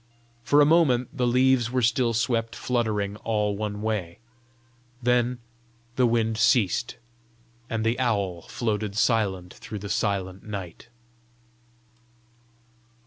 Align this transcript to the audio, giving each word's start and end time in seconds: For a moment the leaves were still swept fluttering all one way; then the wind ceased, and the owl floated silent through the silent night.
For 0.43 0.61
a 0.61 0.65
moment 0.65 1.15
the 1.15 1.27
leaves 1.27 1.69
were 1.69 1.83
still 1.83 2.15
swept 2.15 2.55
fluttering 2.55 3.17
all 3.17 3.55
one 3.55 3.83
way; 3.83 4.17
then 4.99 5.37
the 5.95 6.07
wind 6.07 6.39
ceased, 6.39 6.97
and 7.69 7.85
the 7.85 7.99
owl 7.99 8.41
floated 8.47 8.95
silent 8.97 9.53
through 9.53 9.77
the 9.77 9.89
silent 9.89 10.41
night. 10.43 10.87